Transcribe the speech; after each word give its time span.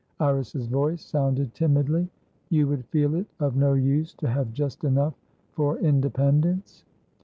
Iris's 0.19 0.65
voice 0.65 1.05
sounded 1.05 1.53
timidly. 1.53 2.09
"You 2.49 2.65
would 2.69 2.85
feel 2.87 3.13
it 3.13 3.27
of 3.39 3.55
no 3.55 3.73
use 3.73 4.15
to 4.15 4.27
have 4.27 4.51
just 4.51 4.83
enough 4.83 5.13
for 5.51 5.77
independence?" 5.77 6.85